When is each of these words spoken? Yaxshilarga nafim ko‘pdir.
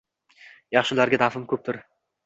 Yaxshilarga 0.77 1.21
nafim 1.25 1.47
ko‘pdir. 1.55 1.83